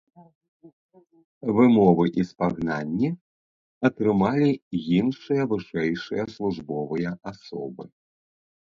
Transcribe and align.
Вымовы 1.59 2.05
і 2.23 2.25
спагнанні 2.31 3.09
атрымалі 3.91 4.51
іншыя 4.99 5.41
вышэйшыя 5.53 6.23
службовыя 6.35 7.09
асобы. 7.33 7.83